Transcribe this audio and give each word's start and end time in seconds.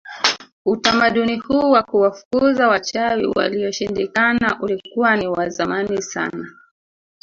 Utamaduni 0.65 1.37
huu 1.39 1.71
wa 1.71 1.83
kuwafukuza 1.83 2.67
wachawi 2.67 3.25
walioshindikana 3.35 4.57
ulikuwa 4.61 5.15
ni 5.17 5.27
wa 5.27 5.49
zamani 5.49 6.01
sana 6.01 6.51